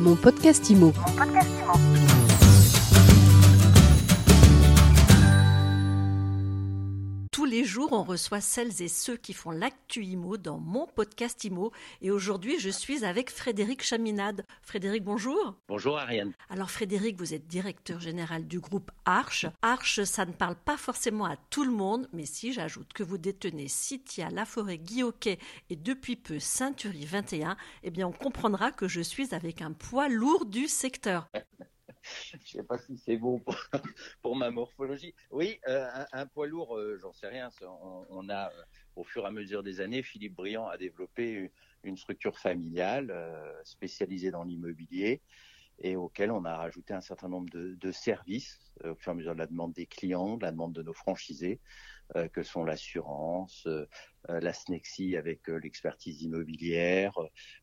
Mon 0.00 0.16
podcast 0.16 0.70
IMO. 0.70 0.92
Tous 0.92 1.89
les 7.50 7.64
jours, 7.64 7.92
on 7.92 8.04
reçoit 8.04 8.40
celles 8.40 8.80
et 8.80 8.86
ceux 8.86 9.16
qui 9.16 9.32
font 9.32 9.50
l'actu 9.50 10.04
IMO 10.04 10.36
dans 10.36 10.58
mon 10.58 10.86
podcast 10.86 11.42
IMO. 11.42 11.72
Et 12.00 12.12
aujourd'hui, 12.12 12.60
je 12.60 12.70
suis 12.70 13.04
avec 13.04 13.28
Frédéric 13.28 13.82
Chaminade. 13.82 14.46
Frédéric, 14.62 15.02
bonjour. 15.02 15.56
Bonjour 15.66 15.98
Ariane. 15.98 16.32
Alors 16.48 16.70
Frédéric, 16.70 17.18
vous 17.18 17.34
êtes 17.34 17.48
directeur 17.48 17.98
général 17.98 18.46
du 18.46 18.60
groupe 18.60 18.92
Arche. 19.04 19.46
Arche, 19.62 20.04
ça 20.04 20.26
ne 20.26 20.32
parle 20.32 20.54
pas 20.54 20.76
forcément 20.76 21.24
à 21.24 21.36
tout 21.50 21.64
le 21.64 21.72
monde, 21.72 22.08
mais 22.12 22.24
si 22.24 22.52
j'ajoute 22.52 22.92
que 22.92 23.02
vous 23.02 23.18
détenez 23.18 23.66
Citia, 23.66 24.30
La 24.30 24.44
Forêt, 24.44 24.78
Guilloquet 24.78 25.40
et 25.70 25.76
depuis 25.76 26.14
peu 26.14 26.38
Ceinturie 26.38 27.04
21, 27.04 27.56
eh 27.82 27.90
bien 27.90 28.06
on 28.06 28.12
comprendra 28.12 28.70
que 28.70 28.86
je 28.86 29.00
suis 29.00 29.34
avec 29.34 29.60
un 29.60 29.72
poids 29.72 30.08
lourd 30.08 30.46
du 30.46 30.68
secteur. 30.68 31.28
Je 32.44 32.50
sais 32.50 32.62
pas 32.62 32.78
si 32.78 32.96
c'est 32.96 33.16
bon 33.16 33.40
pour, 33.40 33.56
ma 34.36 34.50
morphologie. 34.50 35.14
Oui, 35.30 35.58
euh, 35.68 35.86
un, 36.12 36.26
poids 36.26 36.46
lourd, 36.46 36.76
euh, 36.76 36.98
j'en 37.00 37.12
sais 37.12 37.28
rien. 37.28 37.50
On, 37.62 38.28
a, 38.28 38.48
euh, 38.48 38.62
au 38.96 39.04
fur 39.04 39.24
et 39.24 39.26
à 39.26 39.30
mesure 39.30 39.62
des 39.62 39.80
années, 39.80 40.02
Philippe 40.02 40.34
Briand 40.34 40.66
a 40.68 40.76
développé 40.76 41.50
une, 41.82 41.96
structure 41.96 42.38
familiale 42.38 43.14
spécialisée 43.64 44.30
dans 44.30 44.44
l'immobilier 44.44 45.22
et 45.78 45.96
auquel 45.96 46.30
on 46.30 46.44
a 46.44 46.56
rajouté 46.56 46.92
un 46.92 47.00
certain 47.00 47.28
nombre 47.28 47.48
de 47.50 47.92
services 47.92 48.72
au 48.84 48.94
fur 48.96 49.12
et 49.12 49.14
à 49.14 49.14
mesure 49.14 49.34
de 49.34 49.38
la 49.38 49.46
demande 49.46 49.72
des 49.72 49.86
clients, 49.86 50.36
de 50.36 50.42
la 50.42 50.52
demande 50.52 50.74
de 50.74 50.82
nos 50.82 50.92
franchisés, 50.92 51.58
que 52.32 52.42
sont 52.42 52.64
l'assurance, 52.64 53.66
euh, 54.28 54.38
la 54.40 54.52
SNEXI 54.52 55.16
avec 55.16 55.48
euh, 55.48 55.58
l'expertise 55.58 56.22
immobilière, 56.22 57.12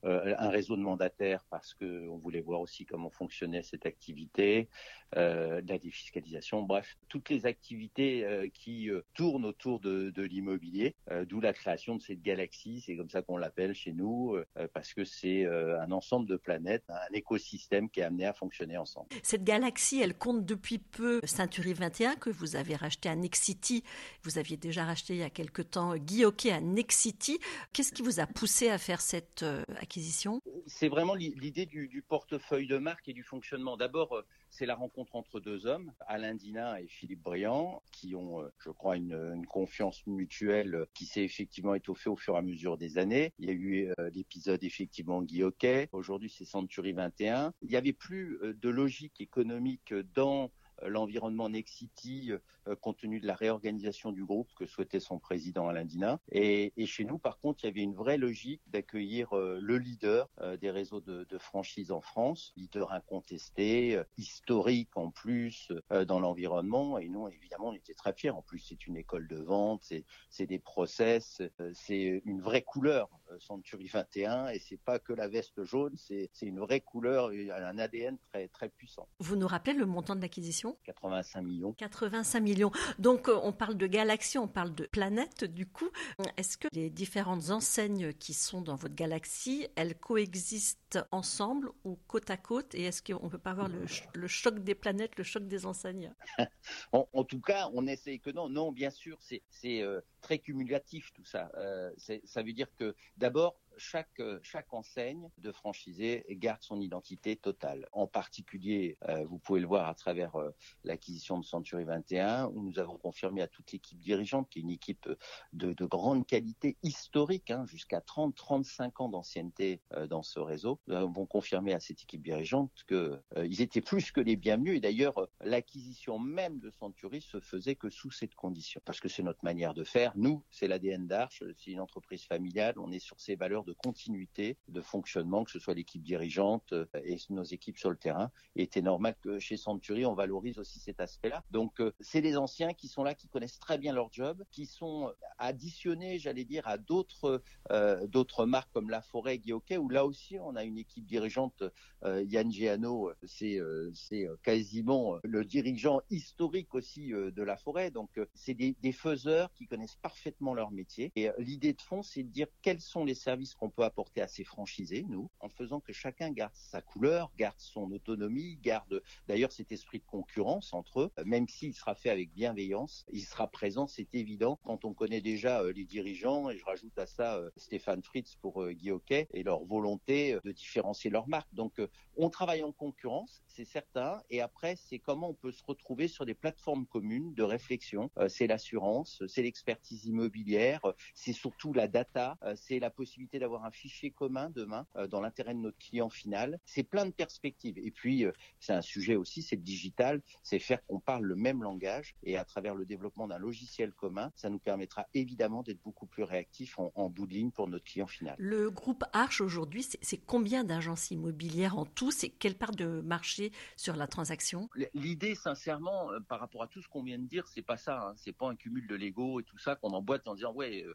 euh, 0.06 0.34
un 0.40 0.50
réseau 0.50 0.76
de 0.76 0.82
mandataires 0.82 1.46
parce 1.52 1.76
qu'on 1.76 2.18
voulait 2.18 2.42
voir 2.42 2.62
aussi 2.62 2.86
comment 2.86 3.12
fonctionnait 3.12 3.62
cette 3.62 3.86
activité, 3.86 4.68
la 5.14 5.62
défiscalisation, 5.62 6.64
bref, 6.64 6.98
toutes 7.08 7.30
les 7.30 7.46
activités 7.46 8.52
qui 8.54 8.90
tournent 9.14 9.46
autour 9.46 9.80
de, 9.80 10.22
l'immobilier, 10.22 10.96
d'où 11.28 11.40
la 11.40 11.54
création 11.54 11.96
de 11.96 12.02
cette 12.02 12.22
galaxie, 12.22 12.84
c'est 12.86 12.98
comme 12.98 13.10
ça 13.10 13.22
qu'on 13.22 13.38
l'appelle 13.38 13.74
chez 13.74 13.94
nous, 13.94 14.38
parce 14.74 14.94
que 14.94 15.06
c'est 15.06 15.46
un 15.46 15.92
ensemble 15.94 16.28
de 16.28 16.36
planètes, 16.36 16.84
un 16.90 17.14
écosystème 17.14 17.90
qui 17.90 18.02
est 18.02 18.04
amené 18.04 18.26
à 18.26 18.34
fonctionner 18.34 18.76
ensemble. 18.76 19.08
Cette 19.24 19.46
galaxie, 19.46 20.02
elle 20.02 20.14
compte 20.14 20.46
depuis 20.46 20.78
peu 20.78 21.22
Ceinturie 21.24 21.74
21 21.74 22.16
que 22.16 22.30
vous 22.30 22.58
avez 22.58 22.76
racheté 22.76 23.08
à 23.08 23.16
Nexity. 23.16 23.86
Vous 24.24 24.37
aviez 24.38 24.58
déjà 24.58 24.86
racheté 24.86 25.14
il 25.14 25.20
y 25.20 25.24
a 25.24 25.30
quelque 25.30 25.62
temps 25.62 25.96
Guy 25.96 26.26
à 26.52 26.62
Nexity. 26.62 27.40
Qu'est-ce 27.74 27.92
qui 27.92 28.02
vous 28.02 28.20
a 28.20 28.28
poussé 28.28 28.70
à 28.70 28.78
faire 28.78 29.02
cette 29.02 29.44
euh, 29.44 29.64
acquisition? 29.78 30.42
C'est 30.66 30.88
vraiment 30.88 31.16
l'idée 31.16 31.66
du, 31.66 32.04
portefeuille 32.08 32.68
de 32.68 32.78
marque 32.78 33.08
et 33.08 33.14
du 33.14 33.24
fonctionnement. 33.24 33.78
D'abord, 33.78 34.14
euh, 34.14 34.22
c'est 34.50 34.66
la 34.66 34.76
rencontre 34.76 35.16
entre 35.16 35.40
deux 35.40 35.66
hommes, 35.66 35.92
Alain 36.08 36.36
Dina 36.36 36.82
et 36.82 36.88
Philippe 36.88 37.22
Briand, 37.22 37.82
qui 37.92 38.16
ont, 38.16 38.42
euh, 38.42 38.50
je 38.60 38.70
crois, 38.70 38.96
une, 38.96 39.46
confiance 39.48 40.06
mutuelle 40.08 40.86
qui 40.94 41.06
s'est 41.06 41.24
effectivement 41.24 41.74
étoffée 41.74 42.10
au 42.10 42.16
fur 42.16 42.36
et 42.36 42.38
à 42.38 42.42
mesure 42.42 42.78
des 42.78 42.98
années. 42.98 43.34
Il 43.40 43.46
y 43.46 43.50
a 43.50 43.54
eu 43.54 43.94
l'épisode 44.14 44.64
effectivement 44.64 45.22
Guy. 45.22 45.44
Aujourd'hui, 45.92 46.30
c'est 46.30 46.46
Century 46.46 46.94
21. 46.94 47.54
Il 47.62 47.70
n'y 47.70 47.76
avait 47.76 47.94
plus 47.94 48.40
de 48.42 48.70
logique 48.70 49.22
économique 49.22 49.94
dans 50.16 50.52
l'environnement 50.86 51.50
Nexity 51.50 52.32
euh, 52.68 52.76
compte 52.76 52.98
tenu 52.98 53.20
de 53.20 53.28
la 53.28 53.36
réorganisation 53.36 54.12
du 54.12 54.24
groupe 54.24 54.50
que 54.56 54.66
souhaitait 54.66 55.00
son 55.00 55.20
président 55.20 55.68
Alain 55.68 55.86
Dina. 55.86 56.20
Et, 56.32 56.72
chez 56.86 57.06
nous, 57.06 57.18
par 57.18 57.40
contre, 57.40 57.64
il 57.64 57.68
y 57.68 57.70
avait 57.70 57.82
une 57.82 57.94
vraie 57.94 58.18
logique 58.18 58.62
d'accueillir 58.68 59.36
euh, 59.36 59.60
le 59.62 59.78
leader 59.78 60.30
euh, 60.42 60.58
des 60.58 60.72
réseaux 60.72 61.02
de, 61.02 61.26
de 61.30 61.38
franchise 61.38 61.92
en 61.92 62.02
France, 62.02 62.54
leader 62.56 62.92
incontesté, 62.92 64.02
historique 64.18 64.96
en 64.96 65.12
plus 65.12 65.72
dans 66.08 66.20
l'environnement. 66.20 66.98
Et 66.98 67.10
nous, 67.10 67.28
évidemment, 67.28 67.70
on 67.70 67.74
était 67.74 67.94
très 67.94 68.14
fiers. 68.14 68.30
En 68.30 68.42
plus, 68.42 68.60
c'est 68.60 68.88
une 68.88 68.98
école 68.98 69.28
de 69.28 69.38
vente, 69.38 69.92
c'est 70.30 70.46
des 70.46 70.60
process, 70.60 71.42
c'est 71.74 72.22
une 72.26 72.42
vraie 72.42 72.62
couleur 72.62 73.10
Century 73.40 73.88
21 73.88 74.50
et 74.50 74.60
c'est 74.60 74.80
pas 74.80 75.00
que 75.00 75.14
la 75.14 75.28
veste 75.28 75.64
jaune, 75.64 75.96
c'est 75.98 76.30
une 76.42 76.60
vraie 76.60 76.82
couleur, 76.82 77.30
un 77.30 77.78
ADN 77.78 78.18
très 78.32 78.48
très 78.48 78.70
puissant. 78.70 79.08
Vous 79.20 79.36
nous 79.36 79.48
rappelez 79.48 79.74
le 79.74 79.86
montant 79.86 80.16
de 80.16 80.22
l'acquisition? 80.22 80.78
85 80.86 81.42
millions. 81.42 81.74
85 81.74 82.40
millions 82.40 82.72
donc 83.00 83.30
euh, 83.30 83.40
on 83.44 83.52
parle 83.52 83.76
de 83.76 83.88
galaxies, 83.88 84.38
on 84.38 84.48
parle 84.48 84.74
de 84.74 84.86
planètes 84.86 85.44
du 85.44 85.66
coup. 85.66 85.90
Est-ce 86.38 86.58
que 86.58 86.68
les 86.74 86.90
différentes 86.90 87.50
enseignes 87.50 88.14
qui 88.14 88.34
sont 88.34 88.62
dans 88.62 88.76
votre 88.76 88.96
galaxie, 88.96 89.68
elles 89.76 89.98
coexistent 89.98 91.00
ensemble 91.12 91.70
ou 91.84 91.98
côte 92.08 92.30
à 92.30 92.38
côte? 92.38 92.74
Et 92.76 92.84
est-ce 92.84 93.02
qu'on 93.02 93.26
ne 93.26 93.30
peut 93.30 93.38
pas 93.38 93.52
avoir 93.52 93.70
le, 93.70 94.28
choc 94.28 94.60
des 94.60 94.76
planètes, 94.76 95.18
le 95.18 95.24
choc 95.24 95.48
des 95.48 95.66
enseignes? 95.66 96.14
En, 96.92 97.24
tout 97.24 97.42
cas, 97.42 97.70
on 97.74 97.86
essaye 97.88 98.20
que 98.20 98.30
non. 98.30 98.50
Non, 98.50 98.72
bien 98.72 98.90
sûr, 98.90 99.18
c'est 99.22 99.82
euh, 99.82 100.02
très 100.22 100.40
cumulatif 100.40 101.12
tout 101.14 101.26
ça. 101.26 101.52
Euh, 101.56 101.92
ça 101.98 102.42
veut 102.44 102.54
dire 102.54 102.74
que 102.76 102.96
d'abord, 103.18 103.56
chaque, 103.78 104.22
chaque 104.42 104.74
enseigne 104.74 105.30
de 105.38 105.52
franchisé 105.52 106.26
garde 106.30 106.62
son 106.62 106.82
identité 106.82 107.36
totale. 107.36 107.88
En 107.92 108.08
particulier, 108.08 108.98
euh, 109.08 109.26
vous 109.26 109.40
pouvez 109.40 109.60
le 109.60 109.68
voir 109.68 109.88
à 109.88 109.96
travers 109.96 110.36
euh, 110.36 110.52
l'acquisition 110.84 111.40
de 111.40 111.46
Century 111.46 111.84
21, 111.84 112.48
où 112.48 112.62
nous 112.62 112.80
avons 112.80 112.98
confirmé 112.98 113.42
à 113.42 113.48
toute 113.48 113.72
l'équipe 113.72 114.00
dirigeante, 114.00 114.50
qui 114.50 114.60
est 114.60 114.62
une 114.62 114.72
équipe 114.72 115.10
de, 115.54 115.74
de 115.74 115.86
grande 115.86 116.26
qualité 116.26 116.78
historique, 116.84 117.52
hein, 117.52 117.66
jusqu'à 117.66 118.00
30-35 118.00 118.92
ans 119.04 119.10
d'ancienneté 119.10 119.82
euh, 119.94 120.08
dans 120.08 120.24
ce 120.24 120.40
réseau. 120.40 120.80
Nous 120.88 120.96
avons 120.96 121.26
confirmé 121.26 121.74
à 121.74 121.80
cette 121.80 122.02
équipe 122.02 122.22
dirigeante 122.22 122.72
qu'ils 122.88 123.62
étaient 123.62 123.82
plus 123.82 124.12
que 124.12 124.22
les 124.22 124.36
bienvenus. 124.36 124.78
Et 124.78 124.80
d'ailleurs, 124.80 125.28
l'acquisition 125.42 126.20
même 126.20 126.60
de 126.60 126.70
Century 126.72 127.22
se 127.22 127.40
faisait 127.40 127.76
que 127.76 127.90
sous 127.90 128.12
cette 128.12 128.36
condition, 128.36 128.82
parce 128.86 129.00
que 129.00 129.10
c'est 129.10 129.24
notre 129.24 129.44
manière 129.44 129.74
de 129.74 129.84
faire. 129.84 130.14
Nous, 130.16 130.44
c'est 130.50 130.68
l'ADN 130.68 131.08
d'Arche, 131.08 131.44
c'est 131.58 131.72
une 131.72 131.80
entreprise 131.80 132.24
familiale, 132.24 132.76
on 132.78 132.92
est 132.92 133.00
sur 133.00 133.20
ces 133.20 133.36
valeurs 133.36 133.64
de 133.68 133.74
continuité 133.74 134.58
de 134.70 134.82
fonctionnement, 134.82 135.44
que 135.44 135.52
ce 135.52 135.60
soit 135.60 135.74
l'équipe 135.74 136.02
dirigeante 136.02 136.72
euh, 136.72 136.86
et 137.04 137.18
nos 137.30 137.44
équipes 137.44 137.78
sur 137.78 137.90
le 137.90 137.98
terrain. 137.98 138.32
Il 138.56 138.64
était 138.64 138.82
normal 138.82 139.16
que 139.22 139.40
chez 139.40 139.58
Century, 139.58 140.06
on 140.06 140.14
valorise 140.14 140.58
aussi 140.58 140.80
cet 140.80 141.02
aspect-là. 141.02 141.44
Donc, 141.52 141.82
euh, 141.82 141.92
c'est 142.00 142.22
les 142.22 142.38
anciens 142.38 142.74
qui 142.74 142.88
sont 142.88 143.04
là, 143.04 143.14
qui 143.14 143.28
connaissent 143.28 143.60
très 143.60 143.78
bien 143.78 143.94
leur 143.94 144.12
job, 144.12 144.44
qui 144.52 144.66
sont 144.66 145.12
additionnés, 145.38 146.18
j'allais 146.18 146.46
dire, 146.46 146.66
à 146.66 146.78
d'autres 146.78 147.44
euh, 147.72 148.08
d'autres 148.08 148.46
marques 148.46 148.72
comme 148.72 148.90
La 148.90 149.02
Forêt, 149.02 149.38
Guillauquet, 149.38 149.78
où 149.78 149.90
là 149.90 150.06
aussi, 150.06 150.40
on 150.40 150.56
a 150.56 150.64
une 150.64 150.78
équipe 150.78 151.06
dirigeante, 151.06 151.64
Yann 152.06 152.50
Giano, 152.52 153.12
c'est 153.26 153.60
c'est 153.94 154.28
quasiment 154.44 155.18
le 155.24 155.44
dirigeant 155.44 156.00
historique 156.10 156.74
aussi 156.74 157.10
de 157.10 157.44
La 157.44 157.58
Forêt. 157.58 157.92
Donc, 157.92 158.10
c'est 158.34 158.54
des, 158.54 158.76
des 158.82 158.92
faiseurs 158.92 159.52
qui 159.54 159.68
connaissent 159.68 159.98
parfaitement 160.02 160.54
leur 160.54 160.72
métier. 160.72 161.12
Et 161.16 161.30
l'idée 161.38 161.74
de 161.74 161.82
fond, 161.82 162.02
c'est 162.04 162.24
de 162.24 162.30
dire 162.30 162.48
quels 162.62 162.82
sont 162.82 163.04
les 163.04 163.16
services 163.16 163.57
qu'on 163.58 163.70
peut 163.70 163.84
apporter 163.84 164.22
à 164.22 164.28
ces 164.28 164.44
franchisés, 164.44 165.06
nous, 165.10 165.30
en 165.40 165.50
faisant 165.50 165.80
que 165.80 165.94
chacun 165.94 166.32
garde 166.32 166.56
sa 166.56 166.82
couleur, 166.82 167.32
garde 167.38 167.60
son 167.60 167.92
autonomie, 167.92 168.58
garde 168.62 169.02
d'ailleurs 169.28 169.52
cet 169.52 169.72
esprit 169.72 170.00
de 170.00 170.06
concurrence 170.06 170.74
entre 170.74 171.02
eux, 171.02 171.12
même 171.26 171.48
s'il 171.48 171.74
sera 171.74 171.96
fait 171.96 172.10
avec 172.10 172.34
bienveillance, 172.34 173.06
il 173.12 173.24
sera 173.24 173.48
présent, 173.48 173.88
c'est 173.88 174.14
évident, 174.14 174.60
quand 174.64 174.86
on 174.86 174.94
connaît 174.94 175.22
déjà 175.22 175.62
euh, 175.62 175.74
les 175.74 175.86
dirigeants, 175.86 176.50
et 176.50 176.58
je 176.58 176.66
rajoute 176.66 176.98
à 176.98 177.06
ça 177.06 177.36
euh, 177.36 177.50
Stéphane 177.58 178.04
Fritz 178.04 178.36
pour 178.42 178.64
euh, 178.64 178.72
Guy 178.72 178.92
Hockey, 178.92 179.28
et 179.34 179.44
leur 179.44 179.64
volonté 179.66 180.38
de 180.44 180.52
différencier 180.52 181.10
leur 181.10 181.28
marque. 181.28 181.54
Donc, 181.54 181.82
on 182.16 182.30
travaille 182.30 182.64
en 182.64 182.72
concurrence, 182.72 183.44
c'est 183.48 183.66
certain, 183.66 184.22
et 184.30 184.42
après, 184.42 184.76
c'est 184.76 185.00
comment 185.00 185.30
on 185.30 185.34
peut 185.34 185.52
se 185.52 185.64
retrouver 185.64 186.08
sur 186.08 186.26
des 186.26 186.34
plateformes 186.34 186.86
communes 186.86 187.34
de 187.34 187.44
réflexion. 187.44 188.10
c'est 188.28 188.48
l'assurance, 188.48 189.24
c'est 189.28 189.42
l'expertise 189.42 190.06
immobilière, 190.06 190.82
c'est 191.14 191.34
surtout 191.34 191.74
la 191.74 191.88
data, 191.88 192.38
c'est 192.56 192.80
la 192.80 192.90
possibilité 192.90 193.40
d'avoir 193.40 193.47
un 193.56 193.72
fichier 193.72 194.12
commun 194.12 194.50
demain 194.50 194.86
euh, 194.96 195.08
dans 195.08 195.22
l'intérêt 195.22 195.54
de 195.54 195.60
notre 195.60 195.78
client 195.78 196.10
final. 196.10 196.60
C'est 196.66 196.84
plein 196.84 197.06
de 197.06 197.12
perspectives. 197.12 197.78
Et 197.78 197.92
puis, 197.92 198.26
euh, 198.26 198.32
c'est 198.60 198.74
un 198.74 198.82
sujet 198.82 199.16
aussi, 199.16 199.42
c'est 199.42 199.56
le 199.56 199.62
digital, 199.62 200.22
c'est 200.44 200.60
faire 200.60 200.86
qu'on 200.86 201.00
parle 201.00 201.24
le 201.24 201.36
même 201.36 201.64
langage. 201.64 202.16
Et 202.24 202.38
à 202.38 202.46
travers 202.46 202.76
le 202.76 202.86
développement 202.86 203.28
d'un 203.28 203.38
logiciel 203.38 203.94
commun, 203.94 204.32
ça 204.36 204.50
nous 204.50 204.60
permettra 204.60 205.08
évidemment 205.14 205.64
d'être 205.64 205.82
beaucoup 205.84 206.06
plus 206.06 206.24
réactifs 206.24 206.78
en, 206.78 207.10
bout 207.10 207.28
de 207.28 207.34
ligne 207.34 207.52
pour 207.52 207.68
notre 207.68 207.86
client 207.86 208.08
final. 208.08 208.36
Le 208.38 208.70
groupe 208.70 209.04
Arch 209.14 209.42
aujourd'hui, 209.42 209.84
c'est 210.02 210.18
combien 210.18 210.64
d'agences 210.64 211.12
immobilières 211.12 211.78
en 211.78 211.86
tout? 211.86 212.12
C'est 212.12 212.30
quelle 212.30 212.56
part 212.56 212.72
de 212.72 213.02
marché 213.02 213.52
sur 213.76 213.96
la 213.96 214.08
transaction? 214.08 214.70
L'idée, 214.94 215.36
sincèrement, 215.36 216.12
euh, 216.12 216.20
par 216.20 216.40
rapport 216.40 216.64
à 216.64 216.68
tout 216.68 216.82
ce 216.82 216.88
qu'on 216.88 217.04
vient 217.04 217.20
de 217.20 217.26
dire, 217.26 217.48
c'est 217.48 217.62
pas 217.62 217.78
ça. 217.78 218.02
Hein. 218.02 218.14
C'est 218.18 218.34
pas 218.34 218.50
un 218.50 218.56
cumul 218.56 218.88
de 218.88 218.96
Lego 218.96 219.40
et 219.40 219.44
tout 219.44 219.58
ça 219.58 219.76
qu'on 219.76 219.92
emboîte 219.92 220.28
en 220.28 220.36
disant 220.36 220.54
ouais, 220.54 220.86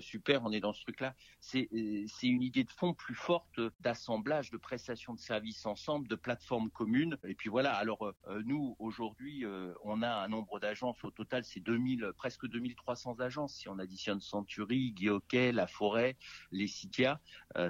super, 0.00 0.42
on 0.44 0.52
est 0.52 0.60
dans 0.60 0.72
ce 0.72 0.82
truc-là. 0.82 1.14
C'est 1.40 1.68
c'est 2.06 2.26
une 2.26 2.42
idée 2.42 2.64
de 2.64 2.70
fond 2.70 2.94
plus 2.94 3.14
forte 3.14 3.60
d'assemblage, 3.80 4.50
de 4.50 4.56
prestation 4.56 5.14
de 5.14 5.20
services 5.20 5.66
ensemble, 5.66 6.08
de 6.08 6.16
plateformes 6.16 6.70
communes. 6.70 7.16
Et 7.24 7.34
puis 7.34 7.48
voilà. 7.48 7.74
Alors 7.74 8.12
nous 8.44 8.76
aujourd'hui, 8.78 9.44
on 9.82 10.02
a 10.02 10.10
un 10.10 10.28
nombre 10.28 10.60
d'agences 10.60 11.02
au 11.04 11.10
total, 11.10 11.44
c'est 11.44 11.60
2000, 11.60 12.12
presque 12.16 12.46
2300 12.46 13.20
agences 13.20 13.54
si 13.54 13.68
on 13.68 13.78
additionne 13.78 14.20
Century, 14.20 14.92
Guioquet, 14.92 15.52
La 15.52 15.66
Forêt, 15.66 16.16
les 16.50 16.66
Citia, 16.66 17.20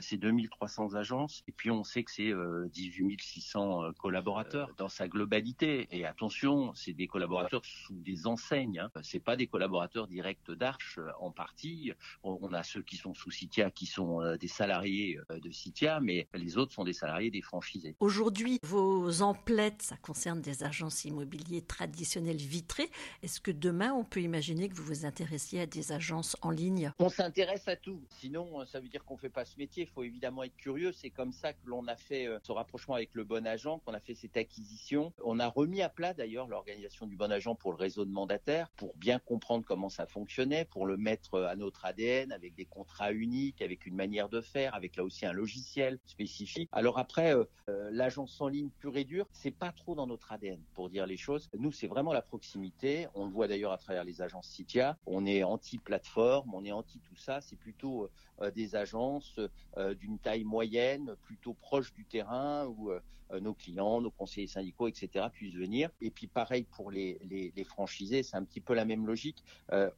c'est 0.01 0.17
2300 0.17 0.95
agences. 0.95 1.43
Et 1.49 1.53
puis 1.53 1.71
on 1.71 1.85
sait 1.85 2.05
que 2.05 2.11
c'est 2.11 2.33
18 2.71 3.21
600 3.21 3.93
collaborateurs 3.99 4.71
dans 4.77 4.89
sa 4.89 5.09
globalité. 5.09 5.89
Et 5.91 6.05
attention, 6.05 6.75
c'est 6.75 6.93
des 6.93 7.07
collaborateurs 7.07 7.65
sous 7.65 8.01
des 8.01 8.27
enseignes. 8.27 8.79
Hein. 8.79 8.91
C'est 9.03 9.21
pas 9.21 9.37
des 9.37 9.47
collaborateurs 9.47 10.07
directs 10.07 10.51
d'Arche 10.51 10.99
en 11.21 11.31
partie. 11.31 11.93
On 12.23 12.53
a 12.53 12.63
ceux 12.63 12.83
qui 12.83 12.97
sont 12.97 13.15
sous 13.15 13.31
Citia, 13.31 13.71
qui 13.71 13.87
sont 13.87 14.14
euh, 14.21 14.37
des 14.37 14.49
salariés 14.49 15.19
euh, 15.31 15.39
de 15.39 15.51
Citia, 15.51 16.01
mais 16.01 16.29
les 16.35 16.57
autres 16.57 16.73
sont 16.73 16.85
des 16.85 16.93
salariés 16.93 17.31
des 17.31 17.43
franchisés. 17.43 17.97
Aujourd'hui, 18.01 18.59
vos 18.63 19.23
emplettes, 19.23 19.83
ça 19.83 19.97
concerne 19.97 20.41
des 20.41 20.63
agences 20.65 21.05
immobilières 21.05 21.67
traditionnelles 21.67 22.37
vitrées. 22.37 22.91
Est-ce 23.23 23.41
que 23.41 23.51
demain, 23.51 23.93
on 23.93 24.05
peut 24.05 24.21
imaginer 24.21 24.69
que 24.69 24.75
vous 24.75 24.85
vous 24.85 25.07
intéressiez 25.07 25.61
à 25.61 25.67
des 25.67 25.93
agences 25.93 26.37
en 26.43 26.51
ligne? 26.51 26.93
On 26.99 27.09
s'intéresse 27.09 27.67
à 27.69 27.77
tout. 27.77 28.03
Sinon, 28.11 28.65
ça 28.67 28.81
veut 28.81 28.89
dire 28.89 29.05
qu'on 29.05 29.17
fait 29.17 29.29
pas 29.29 29.45
ce 29.45 29.57
métier. 29.59 29.85
Il 29.85 29.89
faut 29.89 30.03
évidemment 30.03 30.43
être 30.43 30.57
curieux. 30.57 30.93
C'est 30.93 31.11
comme 31.11 31.33
ça 31.33 31.53
que 31.53 31.59
l'on 31.67 31.87
a 31.89 31.97
fait 31.97 32.27
euh, 32.27 32.39
ce 32.43 32.53
rapprochement 32.53 32.95
avec 32.95 33.11
le 33.15 33.25
bon 33.25 33.47
agent, 33.47 33.81
qu'on 33.81 33.95
a 33.95 34.01
fait 34.01 34.15
cette 34.15 34.37
acquisition. 34.37 35.13
On 35.23 35.39
a 35.41 35.49
remis 35.49 35.83
à 35.83 35.89
plat 35.89 36.15
d'ailleurs 36.15 36.49
l'organisation 36.49 37.07
du 37.07 37.17
bon 37.17 37.31
agent 37.31 37.55
pour 37.55 37.73
le 37.73 37.79
réseau 37.79 38.05
de 38.05 38.11
mandataires, 38.11 38.71
pour 38.77 38.95
bien 38.97 39.19
comprendre 39.19 39.65
comment 39.67 39.89
ça 39.89 40.07
fonctionnait, 40.07 40.65
pour 40.65 40.87
le 40.87 40.97
mettre 40.97 41.41
à 41.43 41.57
notre 41.57 41.85
ADN 41.85 42.33
avec 42.33 42.55
des 42.55 42.65
contrats 42.65 43.13
uniques, 43.13 43.63
avec 43.63 43.87
une 43.87 43.94
manière 43.95 44.29
de 44.29 44.41
faire, 44.41 44.75
avec 44.75 44.97
là 44.97 45.05
aussi 45.05 45.27
un 45.27 45.33
logiciel 45.33 45.99
spécifique. 46.07 46.69
Alors 46.73 46.99
après, 46.99 47.35
euh, 47.35 47.45
euh, 47.69 47.91
l'agence 47.93 48.41
en 48.41 48.49
ligne 48.49 48.71
pure 48.79 48.97
et 48.97 49.05
dure, 49.05 49.27
c'est 49.33 49.51
pas 49.51 49.73
trop 49.73 49.95
dans 49.95 50.07
notre 50.07 50.33
ADN 50.33 50.61
pour 50.75 50.91
dire 50.91 51.07
les 51.07 51.17
choses. 51.17 51.49
Nous, 51.59 51.73
c'est 51.73 51.87
vraiment 51.87 52.13
la 52.13 52.23
proximité. 52.23 53.09
On 53.15 53.27
le 53.27 53.33
voit 53.33 53.49
d'ailleurs 53.49 53.73
à 53.73 53.79
travers 53.79 54.05
les 54.05 54.23
agences 54.23 54.49
Citia. 54.49 54.97
On 55.07 55.27
est 55.27 55.43
anti-plateforme, 55.43 56.55
on 56.55 56.65
est 56.65 56.73
anti 56.73 57.01
tout 57.01 57.17
ça. 57.17 57.41
C'est 57.41 57.57
plutôt 57.57 58.11
euh, 58.41 58.51
des 58.51 58.77
agences 58.77 59.39
d'une 59.99 60.19
taille 60.19 60.45
moyenne, 60.45 61.15
plutôt 61.23 61.55
proche 61.55 61.93
du 61.93 62.05
terrain 62.05 62.67
où 62.67 62.93
nos 63.41 63.55
clients, 63.55 64.01
nos 64.01 64.11
conseillers 64.11 64.47
syndicaux, 64.47 64.89
etc. 64.89 65.27
puissent 65.33 65.55
venir. 65.55 65.91
Et 66.01 66.11
puis 66.11 66.27
pareil 66.27 66.65
pour 66.65 66.91
les, 66.91 67.19
franchisés, 67.67 68.23
c'est 68.23 68.37
un 68.37 68.45
petit 68.45 68.61
peu 68.61 68.75
la 68.75 68.85
même 68.85 69.07
logique. 69.07 69.43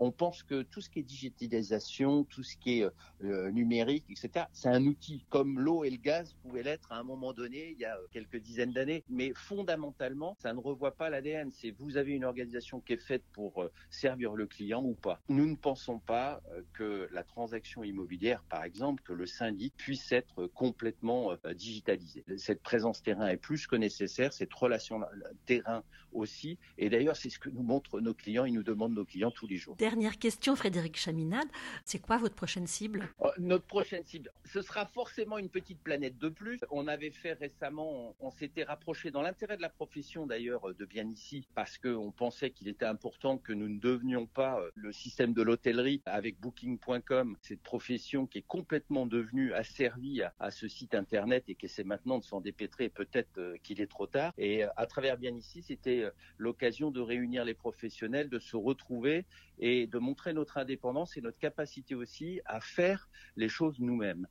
on 0.01 0.11
pense 0.11 0.43
que 0.43 0.63
tout 0.63 0.81
ce 0.81 0.91
qui 0.91 1.01
est 1.01 1.03
digitalisation, 1.03 2.25
tout 2.25 2.43
ce 2.43 2.57
qui 2.57 2.81
est 2.81 2.87
euh, 3.25 3.51
numérique, 3.51 4.05
etc. 4.11 4.47
C'est 4.53 4.69
un 4.69 4.85
outil 4.85 5.25
comme 5.31 5.59
l'eau 5.59 5.85
et 5.85 5.91
le 5.91 5.97
gaz 5.97 6.35
pouvaient 6.43 6.63
l'être 6.63 6.93
à 6.93 6.99
un 6.99 7.03
moment 7.03 7.33
donné, 7.33 7.71
il 7.71 7.79
y 7.79 7.85
a 7.85 7.97
quelques 8.13 8.37
dizaines 8.37 8.73
d'années. 8.73 9.05
Mais 9.09 9.33
fondamentalement, 9.35 10.37
ça 10.41 10.53
ne 10.53 10.61
revoit 10.61 10.95
pas 10.95 11.11
l'ADN. 11.11 11.51
C'est 11.53 11.71
vous 11.79 11.97
avez 11.97 12.13
une 12.13 12.25
organisation 12.25 12.81
qui 12.81 12.93
est 12.93 13.03
faite 13.03 13.23
pour 13.33 13.63
euh, 13.63 13.73
servir 13.91 14.35
le 14.35 14.47
client 14.47 14.83
ou 14.85 14.95
pas. 14.95 15.21
Nous 15.29 15.47
ne 15.47 15.57
pensons 15.57 15.99
pas 15.99 16.43
euh, 16.53 16.63
que 16.75 17.09
la 17.13 17.23
transaction 17.23 17.83
immobilière, 17.85 18.43
par 18.45 18.65
exemple, 18.65 19.03
que 19.03 19.13
le 19.13 19.27
syndic 19.27 19.75
puisse 19.77 20.13
être 20.13 20.47
complètement 20.49 21.33
digitalisé. 21.55 22.25
Cette 22.37 22.63
présence 22.63 23.03
terrain 23.03 23.26
est 23.27 23.37
plus 23.37 23.67
que 23.67 23.77
nécessaire, 23.77 24.33
cette 24.33 24.53
relation 24.53 25.01
terrain 25.47 25.83
aussi. 26.13 26.59
Et 26.79 26.89
d'ailleurs, 26.89 27.17
c'est 27.17 27.31
ce 27.31 27.39
que 27.39 27.51
nous 27.51 27.63
montrent 27.63 28.01
nos 28.01 28.15
clients. 28.15 28.45
Ils 28.45 28.55
nous 28.55 28.63
demandent 28.63 28.95
nos 28.95 29.05
clients 29.05 29.31
tous 29.31 29.47
les 29.47 29.57
jours. 29.57 29.77
Dernière 29.77 30.19
question, 30.19 30.57
Frédéric 30.57 30.97
Chaminade. 30.97 31.49
C'est 31.85 31.99
quoi 31.99 32.19
votre 32.19 32.35
prochaine 32.35 32.67
cible? 32.67 33.09
Oh, 33.19 33.31
Notre 33.39 33.67
prochaine 33.67 34.05
cible, 34.05 34.31
ce 34.45 34.63
sera 34.63 34.87
forcément 34.87 35.39
une 35.39 35.49
petite 35.49 35.81
planète 35.81 36.19
de 36.19 36.29
plus. 36.29 36.61
On 36.71 36.89
avait 36.89 37.11
fait 37.11 37.35
récemment, 37.35 38.15
on, 38.21 38.31
s'était 38.31 38.65
rapproché 38.65 39.11
dans 39.11 39.23
l'intérêt 39.23 39.57
de 39.57 39.63
la 39.63 39.69
profession 39.69 40.27
d'ailleurs 40.27 40.75
de 40.75 40.85
bien 40.85 41.09
ici, 41.09 41.47
parce 41.55 41.79
qu'on 41.79 42.11
pensait 42.11 42.51
qu'il 42.51 42.69
était 42.69 42.85
important 42.85 43.39
que 43.39 43.53
nous 43.53 43.69
ne 43.69 43.79
devenions 43.79 44.27
pas 44.27 44.61
euh, 44.61 44.71
le 44.75 44.93
système 44.93 45.33
de 45.33 45.43
l'hôtellerie 45.43 46.03
avec 46.07 46.39
Booking.com, 46.41 47.37
cette 47.43 47.63
profession 47.63 48.27
qui 48.27 48.39
est 48.39 48.47
complètement 48.47 49.07
devenue 49.07 49.53
asservie 49.53 50.23
à, 50.39 50.51
ce 50.51 50.69
site 50.69 50.95
internet 50.95 51.45
et 51.49 51.55
qui 51.55 51.67
essaie 51.67 51.85
maintenant 51.85 52.19
de 52.19 52.25
s'en 52.25 52.41
dépêtrer. 52.41 52.89
Peut-être 53.11 53.39
euh, 53.39 53.57
qu'il 53.63 53.81
est 53.81 53.87
trop 53.87 54.07
tard. 54.07 54.33
Et 54.39 54.65
euh, 54.65 54.69
à 54.77 54.87
travers 54.87 55.17
bien 55.17 55.35
ici, 55.35 55.63
c'était 55.63 56.05
l'occasion 56.39 56.91
de 56.91 57.01
réunir 57.01 57.45
les 57.45 57.55
professionnels, 57.55 58.29
de 58.29 58.39
se 58.39 58.57
retrouver 58.57 59.27
et 59.59 59.87
de 59.87 59.99
montrer 59.99 60.33
notre 60.33 60.59
indépendance 60.59 61.17
et 61.17 61.21
notre 61.21 61.39
capacité 61.39 61.95
aussi 61.95 62.41
à 62.45 62.61
faire 62.61 63.09
les 63.37 63.49
choses 63.49 63.79
nous-mêmes. 63.81 64.27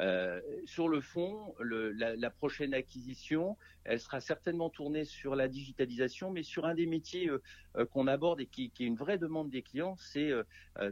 Euh, 0.00 0.40
sur 0.64 0.88
le 0.88 1.00
fond, 1.00 1.54
la, 1.60 2.30
prochaine 2.30 2.72
acquisition, 2.72 3.56
elle 3.84 4.00
sera 4.00 4.20
certainement 4.20 4.70
tournée 4.70 5.04
sur 5.04 5.34
la 5.34 5.48
digitalisation, 5.48 6.30
mais 6.30 6.42
sur 6.42 6.66
un 6.66 6.74
des 6.74 6.86
métiers 6.86 7.28
euh, 7.28 7.42
euh, 7.76 7.86
qu'on 7.86 8.06
aborde 8.06 8.40
et 8.40 8.46
qui, 8.46 8.72
est 8.78 8.84
une 8.84 8.96
vraie 8.96 9.18
demande 9.18 9.50
des 9.50 9.62
clients, 9.62 9.96
c'est 9.98 10.32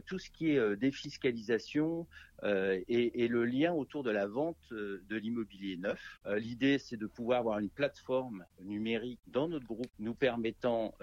tout 0.05 0.19
ce 0.19 0.29
qui 0.29 0.51
est 0.51 0.75
défiscalisation 0.75 2.07
et, 2.43 3.23
et, 3.23 3.27
le 3.27 3.43
lien 3.45 3.73
autour 3.73 4.03
de 4.03 4.11
la 4.11 4.27
vente 4.27 4.71
de 4.71 5.15
l'immobilier 5.15 5.77
neuf. 5.77 6.19
L'idée, 6.37 6.77
c'est 6.77 6.95
de 6.95 7.07
pouvoir 7.07 7.39
avoir 7.39 7.59
une 7.59 7.69
plateforme 7.69 8.45
numérique 8.61 9.19
dans 9.27 9.47
notre 9.47 9.65
groupe, 9.65 9.91
nous 9.99 10.13
permettant 10.13 10.93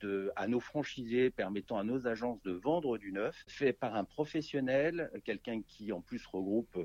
de, 0.00 0.30
à 0.36 0.48
nos 0.48 0.60
franchisés, 0.60 1.30
permettant 1.30 1.78
à 1.78 1.84
nos 1.84 2.06
agences 2.06 2.42
de 2.42 2.52
vendre 2.52 2.98
du 2.98 3.12
neuf, 3.12 3.44
fait 3.46 3.72
par 3.72 3.94
un 3.94 4.04
professionnel, 4.04 5.10
quelqu'un 5.24 5.62
qui 5.62 5.92
en 5.92 6.00
plus 6.00 6.26
regroupe 6.26 6.78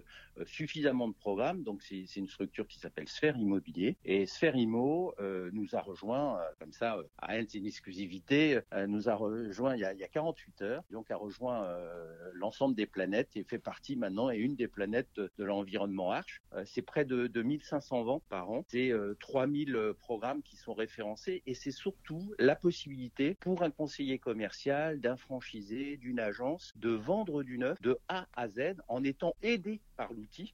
suffisamment 0.45 1.07
de 1.07 1.15
programmes. 1.15 1.63
Donc 1.63 1.81
c'est 1.81 2.15
une 2.15 2.29
structure 2.29 2.67
qui 2.67 2.79
s'appelle 2.79 3.07
Sphère 3.07 3.37
Immobilier. 3.37 3.97
Et 4.05 4.25
Sphère 4.25 4.55
Immo 4.57 5.13
euh, 5.19 5.49
nous 5.53 5.75
a 5.75 5.81
rejoint, 5.81 6.39
euh, 6.39 6.43
comme 6.59 6.71
ça, 6.71 6.97
euh, 6.97 7.03
à 7.17 7.37
elle 7.37 7.47
c'est 7.49 7.59
une 7.59 7.65
exclusivité, 7.65 8.59
nous 8.87 9.09
a 9.09 9.15
rejoint 9.15 9.75
il 9.75 9.81
y 9.81 9.85
a, 9.85 9.93
il 9.93 9.99
y 9.99 10.03
a 10.03 10.07
48 10.07 10.61
heures. 10.61 10.83
Donc 10.91 11.11
a 11.11 11.15
rejoint 11.15 11.67
l'ensemble 12.33 12.75
des 12.75 12.85
planètes 12.85 13.35
et 13.35 13.43
fait 13.43 13.59
partie 13.59 13.95
maintenant 13.95 14.29
et 14.29 14.37
une 14.37 14.55
des 14.55 14.67
planètes 14.67 15.09
de, 15.15 15.43
l'environnement 15.43 16.11
Arche. 16.11 16.41
c'est 16.65 16.81
près 16.81 17.05
de, 17.05 17.27
de 17.27 17.41
1500 17.41 18.03
ventes 18.03 18.23
par 18.29 18.49
an. 18.49 18.65
C'est 18.67 18.91
3000 19.19 19.93
programmes 19.99 20.41
qui 20.41 20.55
sont 20.55 20.73
référencés 20.73 21.43
et 21.45 21.53
c'est 21.53 21.71
surtout 21.71 22.33
la 22.39 22.55
possibilité 22.55 23.35
pour 23.39 23.63
un 23.63 23.71
conseiller 23.71 24.19
commercial, 24.19 24.99
d'un 24.99 25.17
franchisé, 25.17 25.97
d'une 25.97 26.19
agence 26.19 26.73
de 26.75 26.89
vendre 26.89 27.43
du 27.43 27.57
neuf 27.57 27.81
de 27.81 27.97
A 28.07 28.27
à 28.35 28.47
Z 28.47 28.75
en 28.87 29.03
étant 29.03 29.35
aidé 29.41 29.79
par 29.95 30.13
l'outil 30.13 30.53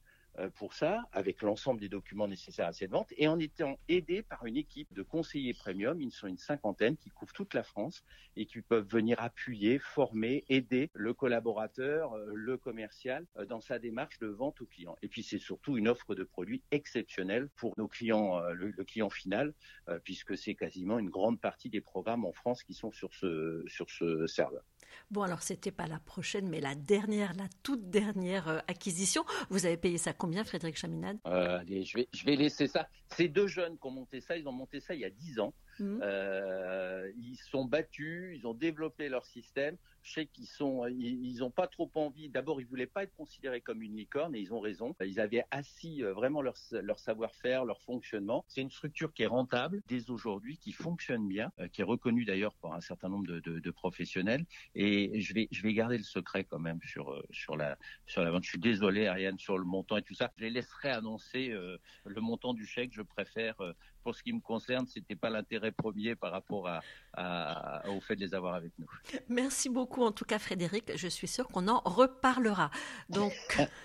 pour 0.56 0.74
ça, 0.74 1.02
avec 1.12 1.42
l'ensemble 1.42 1.80
des 1.80 1.88
documents 1.88 2.28
nécessaires 2.28 2.66
à 2.66 2.72
cette 2.72 2.90
vente, 2.90 3.12
et 3.16 3.28
en 3.28 3.38
étant 3.38 3.78
aidé 3.88 4.22
par 4.22 4.46
une 4.46 4.56
équipe 4.56 4.92
de 4.92 5.02
conseillers 5.02 5.54
premium, 5.54 6.00
ils 6.00 6.10
sont 6.10 6.26
une 6.26 6.38
cinquantaine 6.38 6.96
qui 6.96 7.10
couvrent 7.10 7.32
toute 7.32 7.54
la 7.54 7.62
France 7.62 8.04
et 8.36 8.46
qui 8.46 8.60
peuvent 8.60 8.88
venir 8.88 9.20
appuyer, 9.20 9.78
former, 9.78 10.44
aider 10.48 10.90
le 10.94 11.14
collaborateur, 11.14 12.14
euh, 12.14 12.32
le 12.34 12.56
commercial 12.56 13.26
euh, 13.36 13.44
dans 13.46 13.60
sa 13.60 13.78
démarche 13.78 14.18
de 14.18 14.26
vente 14.26 14.60
aux 14.60 14.66
clients. 14.66 14.96
Et 15.02 15.08
puis 15.08 15.22
c'est 15.22 15.38
surtout 15.38 15.76
une 15.76 15.88
offre 15.88 16.14
de 16.14 16.24
produits 16.24 16.62
exceptionnelle 16.70 17.48
pour 17.56 17.74
nos 17.76 17.88
clients, 17.88 18.40
le, 18.50 18.70
le 18.70 18.84
client 18.84 19.10
final, 19.10 19.54
puisque 20.02 20.36
c'est 20.36 20.54
quasiment 20.54 20.98
une 20.98 21.10
grande 21.10 21.40
partie 21.40 21.70
des 21.70 21.80
programmes 21.80 22.24
en 22.24 22.32
France 22.32 22.62
qui 22.62 22.74
sont 22.74 22.92
sur 22.92 23.12
ce, 23.14 23.62
sur 23.66 23.90
ce 23.90 24.26
serveur. 24.26 24.64
Bon, 25.10 25.22
alors 25.22 25.42
c'était 25.42 25.70
pas 25.70 25.86
la 25.86 25.98
prochaine, 25.98 26.48
mais 26.48 26.60
la 26.60 26.74
dernière, 26.74 27.34
la 27.34 27.48
toute 27.62 27.90
dernière 27.90 28.48
euh, 28.48 28.58
acquisition. 28.68 29.24
Vous 29.50 29.66
avez 29.66 29.76
payé 29.76 29.98
ça 29.98 30.12
combien, 30.12 30.44
Frédéric 30.44 30.76
Chaminade? 30.76 31.18
Euh, 31.26 31.58
Allez, 31.58 31.84
je 31.84 31.98
vais, 31.98 32.08
je 32.12 32.24
vais 32.24 32.36
laisser 32.36 32.66
ça. 32.66 32.88
Ces 33.08 33.28
deux 33.28 33.46
jeunes 33.46 33.78
qui 33.78 33.86
ont 33.86 33.90
monté 33.90 34.20
ça, 34.20 34.36
ils 34.36 34.46
ont 34.48 34.52
monté 34.52 34.80
ça 34.80 34.94
il 34.94 35.00
y 35.00 35.04
a 35.04 35.10
10 35.10 35.40
ans. 35.40 35.54
Mmh. 35.78 36.00
Euh, 36.02 37.10
ils 37.16 37.36
sont 37.50 37.64
battus, 37.64 38.38
ils 38.38 38.46
ont 38.46 38.54
développé 38.54 39.08
leur 39.08 39.26
système. 39.26 39.76
Je 40.04 40.12
sais 40.12 40.26
qu'ils 40.26 40.46
sont, 40.46 40.86
ils 40.86 41.38
n'ont 41.38 41.50
pas 41.50 41.66
trop 41.66 41.90
envie. 41.94 42.28
D'abord, 42.28 42.60
ils 42.60 42.66
voulaient 42.66 42.86
pas 42.86 43.02
être 43.02 43.14
considérés 43.14 43.62
comme 43.62 43.82
une 43.82 43.96
licorne 43.96 44.34
et 44.36 44.38
ils 44.38 44.52
ont 44.52 44.60
raison. 44.60 44.94
Ils 45.04 45.18
avaient 45.18 45.44
assis 45.50 46.04
euh, 46.04 46.12
vraiment 46.12 46.42
leur, 46.42 46.56
savoir-faire, 46.98 47.64
leur 47.64 47.80
fonctionnement. 47.80 48.44
C'est 48.46 48.60
une 48.60 48.70
structure 48.70 49.12
qui 49.14 49.22
est 49.22 49.26
rentable 49.26 49.82
dès 49.88 50.10
aujourd'hui, 50.10 50.58
qui 50.58 50.72
fonctionne 50.72 51.26
bien, 51.26 51.50
euh, 51.58 51.68
qui 51.68 51.80
est 51.80 51.84
reconnue 51.84 52.26
d'ailleurs 52.26 52.54
par 52.56 52.74
un 52.74 52.80
certain 52.80 53.08
nombre 53.08 53.26
de, 53.26 53.70
professionnels. 53.70 54.44
Et 54.74 55.20
je 55.20 55.34
vais, 55.34 55.48
je 55.50 55.62
vais 55.62 55.72
garder 55.72 55.96
le 55.96 56.04
secret 56.04 56.44
quand 56.44 56.58
même 56.58 56.80
sur 56.82 57.10
euh, 57.10 57.22
sur 57.30 57.56
la 57.56 57.78
sur 58.06 58.22
la 58.22 58.30
vente. 58.30 58.44
Je 58.44 58.50
suis 58.50 58.58
désolé, 58.58 59.06
Ariane, 59.06 59.38
sur 59.38 59.56
le 59.56 59.64
montant 59.64 59.96
et 59.96 60.02
tout 60.02 60.14
ça. 60.14 60.30
Je 60.36 60.44
les 60.44 60.50
laisserai 60.50 60.90
annoncer 60.90 61.50
euh, 61.50 61.78
le 62.04 62.20
montant 62.20 62.52
du 62.52 62.66
chèque. 62.66 62.92
Je 62.92 63.02
préfère 63.02 63.56
pour 64.04 64.14
ce 64.14 64.22
qui 64.22 64.32
me 64.32 64.40
concerne, 64.40 64.86
c'était 64.86 65.16
pas 65.16 65.30
l'intérêt 65.30 65.72
premier 65.72 66.14
par 66.14 66.30
rapport 66.30 66.68
à, 67.14 67.88
au 67.88 68.00
fait 68.00 68.14
de 68.14 68.20
les 68.20 68.34
avoir 68.34 68.54
avec 68.54 68.72
nous. 68.78 68.86
Merci 69.28 69.70
beaucoup. 69.70 69.93
Beaucoup 69.94 70.06
en 70.06 70.12
tout 70.12 70.24
cas 70.24 70.40
Frédéric, 70.40 70.90
je 70.96 71.06
suis 71.08 71.28
sûre 71.28 71.46
qu'on 71.46 71.68
en 71.68 71.80
reparlera. 71.84 72.70
Donc, 73.08 73.32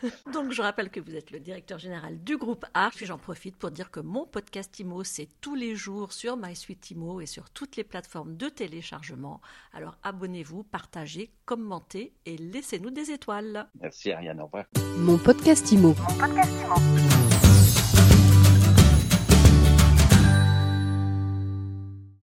donc 0.33 0.51
je 0.51 0.61
rappelle 0.61 0.89
que 0.89 0.99
vous 0.99 1.15
êtes 1.15 1.29
le 1.29 1.39
directeur 1.39 1.77
général 1.77 2.23
du 2.23 2.37
groupe 2.37 2.65
Arch 2.73 3.01
et 3.01 3.05
j'en 3.05 3.19
profite 3.19 3.55
pour 3.55 3.69
dire 3.69 3.91
que 3.91 3.99
mon 3.99 4.25
podcast 4.25 4.79
IMO 4.79 5.03
c'est 5.03 5.27
tous 5.39 5.53
les 5.53 5.75
jours 5.75 6.11
sur 6.11 6.35
MySuite 6.35 6.89
IMO 6.91 7.21
et 7.21 7.27
sur 7.27 7.51
toutes 7.51 7.75
les 7.75 7.83
plateformes 7.83 8.37
de 8.37 8.49
téléchargement. 8.49 9.39
Alors 9.71 9.97
abonnez-vous, 10.01 10.63
partagez, 10.63 11.31
commentez 11.45 12.13
et 12.25 12.37
laissez-nous 12.37 12.89
des 12.89 13.11
étoiles. 13.11 13.67
Merci 13.79 14.11
Ariane, 14.11 14.41
au 14.41 14.45
revoir. 14.45 14.65
Mon 14.97 15.17
podcast 15.19 15.71
IMO. 15.71 15.89
Mon 15.89 16.17
podcast 16.17 16.51
IMO. 16.65 17.58